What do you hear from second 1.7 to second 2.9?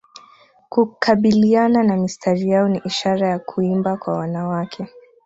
na mistari yao ni